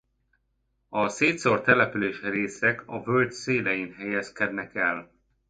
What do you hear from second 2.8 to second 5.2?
a völgy szélein helyezkednek el.